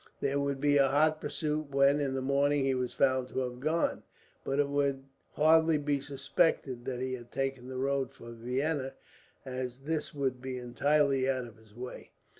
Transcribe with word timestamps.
There 0.19 0.39
would 0.39 0.59
be 0.59 0.77
a 0.77 0.87
hot 0.87 1.21
pursuit 1.21 1.69
when, 1.69 1.99
in 1.99 2.15
the 2.15 2.23
morning, 2.23 2.65
he 2.65 2.73
was 2.73 2.91
found 2.91 3.27
to 3.27 3.39
have 3.41 3.59
gone; 3.59 4.01
but 4.43 4.57
it 4.57 4.67
would 4.67 5.03
hardly 5.33 5.77
be 5.77 6.01
suspected 6.01 6.85
that 6.85 6.99
he 6.99 7.13
had 7.13 7.31
taken 7.31 7.67
the 7.67 7.77
road 7.77 8.11
for 8.11 8.31
Vienna, 8.31 8.93
as 9.45 9.81
this 9.81 10.11
would 10.11 10.41
be 10.41 10.57
entirely 10.57 11.29
out 11.29 11.45
of 11.45 11.57
his 11.57 11.75
way. 11.75 12.09